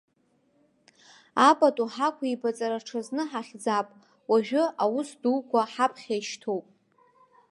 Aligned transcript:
Апату 1.49 1.85
ҳақәибаҵара 1.93 2.79
ҽазны 2.87 3.23
ҳахьӡап, 3.29 3.87
уажәы 4.29 4.63
аус 4.83 5.09
дуқәа 5.21 5.61
ҳаԥхьа 5.73 6.15
ишьҭоуп. 6.19 6.65